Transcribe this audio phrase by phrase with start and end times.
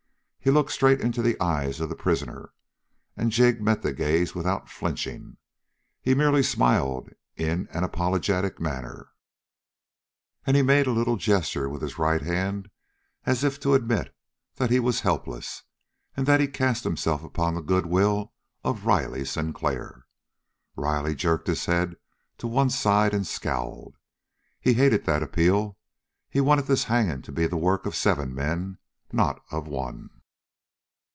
[0.43, 2.51] He looked straight into the eyes of the prisoner,
[3.15, 5.37] and Jig met the gaze without flinching.
[6.01, 9.09] He merely smiled in an apologetic manner,
[10.43, 12.71] and he made a little gesture with his right hand,
[13.23, 14.15] as if to admit
[14.55, 15.61] that he was helpless,
[16.17, 18.33] and that he cast himself upon the good will
[18.63, 20.05] of Riley Sinclair.
[20.75, 21.97] Riley jerked his head
[22.39, 23.95] to one side and scowled.
[24.59, 25.77] He hated that appeal.
[26.31, 28.79] He wanted this hanging to be the work of seven men,
[29.13, 30.09] not of one.